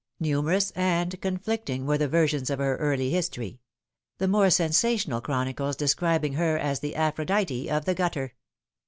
[0.19, 3.61] Numerous and conflicting were the versions of her early history
[4.17, 8.33] the more sen sational chronicles describing her as the Aphrodite of the gutter.